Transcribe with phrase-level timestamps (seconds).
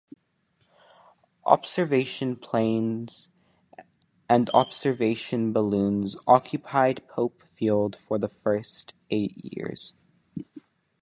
[1.45, 3.29] Observation planes
[4.27, 9.93] and observation balloons occupied Pope Field for the first eight years.